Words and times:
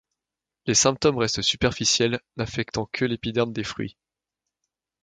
Les 0.65 0.73
symptômes 0.73 1.19
restent 1.19 1.43
superficiels, 1.43 2.21
n'affectant 2.35 2.89
que 2.91 3.05
l'épiderme 3.05 3.53
des 3.53 3.63
fruits. 3.63 3.97